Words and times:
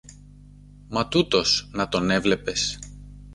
Μα 0.89 1.07
τούτος! 1.07 1.67
Να 1.71 1.87
τον 1.87 2.09
έβλεπες! 2.09 2.79